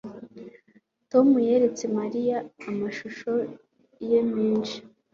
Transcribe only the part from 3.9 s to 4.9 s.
ye menshi